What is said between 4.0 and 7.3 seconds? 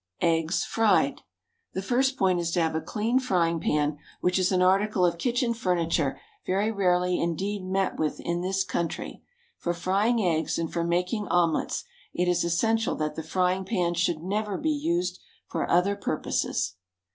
which is an article of kitchen furniture very rarely